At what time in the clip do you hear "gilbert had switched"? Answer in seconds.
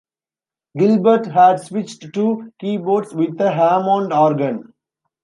0.79-2.11